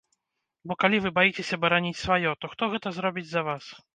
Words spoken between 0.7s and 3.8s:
Бо калі вы баіцеся бараніць сваё, то хто гэта зробіць за вас?